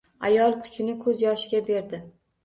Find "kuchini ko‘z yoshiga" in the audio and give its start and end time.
0.61-1.59